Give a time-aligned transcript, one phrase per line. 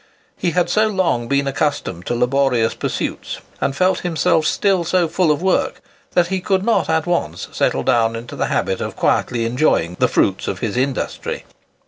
[0.35, 5.29] He had so long been accustomed to laborious pursuits, and felt himself still so full
[5.29, 5.79] of work,
[6.13, 10.07] that he could not at once settle down into the habit of quietly enjoying the
[10.07, 11.45] fruits of his industry.